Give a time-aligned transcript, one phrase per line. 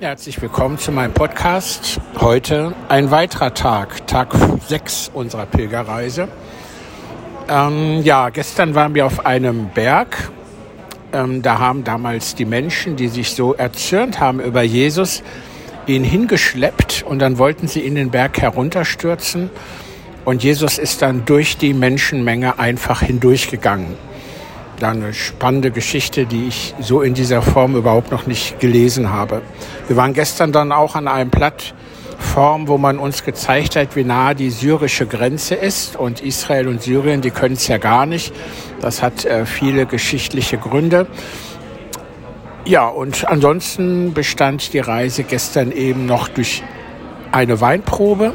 [0.00, 2.00] Herzlich willkommen zu meinem Podcast.
[2.18, 4.34] Heute ein weiterer Tag, Tag
[4.66, 6.26] 6 unserer Pilgerreise.
[7.50, 10.30] Ähm, ja, gestern waren wir auf einem Berg.
[11.12, 15.22] Ähm, da haben damals die Menschen, die sich so erzürnt haben über Jesus,
[15.86, 19.50] ihn hingeschleppt und dann wollten sie ihn den Berg herunterstürzen.
[20.24, 23.98] Und Jesus ist dann durch die Menschenmenge einfach hindurchgegangen
[24.80, 29.42] da eine spannende Geschichte, die ich so in dieser Form überhaupt noch nicht gelesen habe.
[29.86, 34.34] Wir waren gestern dann auch an einem Plattform, wo man uns gezeigt hat, wie nah
[34.34, 35.96] die syrische Grenze ist.
[35.96, 38.32] Und Israel und Syrien, die können es ja gar nicht.
[38.80, 41.06] Das hat äh, viele geschichtliche Gründe.
[42.64, 46.62] Ja, und ansonsten bestand die Reise gestern eben noch durch
[47.32, 48.32] eine Weinprobe.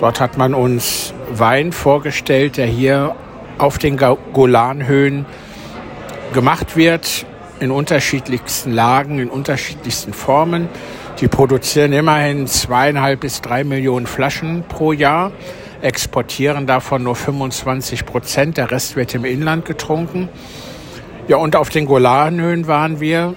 [0.00, 3.14] Dort hat man uns Wein vorgestellt, der hier
[3.58, 5.26] auf den Golanhöhen
[6.32, 7.26] gemacht wird
[7.60, 10.68] in unterschiedlichsten Lagen, in unterschiedlichsten Formen.
[11.20, 15.30] Die produzieren immerhin zweieinhalb bis drei Millionen Flaschen pro Jahr,
[15.80, 20.28] exportieren davon nur 25 Prozent, der Rest wird im Inland getrunken.
[21.28, 23.34] Ja, und auf den Golanhöhen waren wir.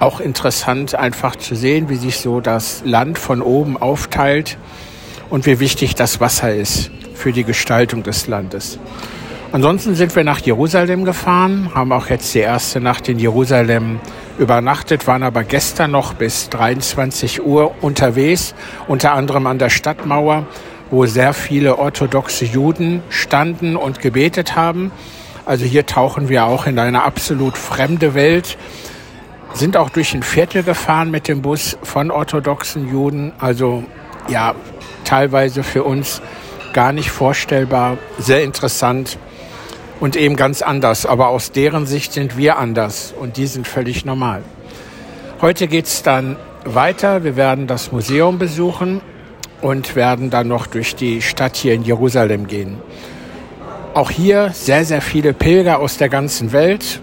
[0.00, 4.58] Auch interessant einfach zu sehen, wie sich so das Land von oben aufteilt
[5.30, 8.78] und wie wichtig das Wasser ist für die Gestaltung des Landes.
[9.50, 13.98] Ansonsten sind wir nach Jerusalem gefahren, haben auch jetzt die erste Nacht in Jerusalem
[14.38, 18.54] übernachtet, waren aber gestern noch bis 23 Uhr unterwegs,
[18.88, 20.46] unter anderem an der Stadtmauer,
[20.90, 24.92] wo sehr viele orthodoxe Juden standen und gebetet haben.
[25.46, 28.58] Also hier tauchen wir auch in eine absolut fremde Welt,
[29.54, 33.32] sind auch durch ein Viertel gefahren mit dem Bus von orthodoxen Juden.
[33.38, 33.82] Also
[34.28, 34.54] ja,
[35.04, 36.20] teilweise für uns
[36.74, 39.16] gar nicht vorstellbar, sehr interessant
[40.00, 41.06] und eben ganz anders.
[41.06, 44.42] Aber aus deren Sicht sind wir anders und die sind völlig normal.
[45.40, 47.24] Heute geht's dann weiter.
[47.24, 49.00] Wir werden das Museum besuchen
[49.60, 52.78] und werden dann noch durch die Stadt hier in Jerusalem gehen.
[53.94, 57.00] Auch hier sehr, sehr viele Pilger aus der ganzen Welt.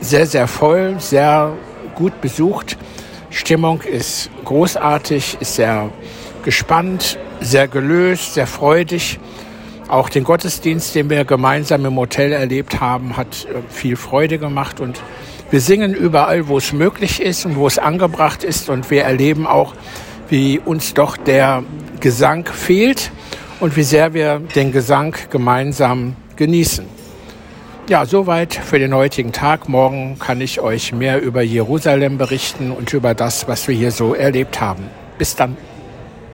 [0.00, 1.52] Sehr, sehr voll, sehr
[1.94, 2.76] gut besucht.
[3.30, 5.90] Stimmung ist großartig, ist sehr
[6.44, 9.18] gespannt, sehr gelöst, sehr freudig.
[9.92, 14.80] Auch den Gottesdienst, den wir gemeinsam im Hotel erlebt haben, hat äh, viel Freude gemacht
[14.80, 14.98] und
[15.50, 19.46] wir singen überall, wo es möglich ist und wo es angebracht ist und wir erleben
[19.46, 19.74] auch,
[20.30, 21.62] wie uns doch der
[22.00, 23.10] Gesang fehlt
[23.60, 26.86] und wie sehr wir den Gesang gemeinsam genießen.
[27.86, 29.68] Ja, soweit für den heutigen Tag.
[29.68, 34.14] Morgen kann ich euch mehr über Jerusalem berichten und über das, was wir hier so
[34.14, 34.84] erlebt haben.
[35.18, 35.58] Bis dann.